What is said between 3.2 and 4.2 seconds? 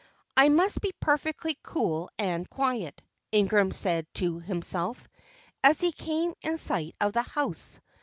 Ingram said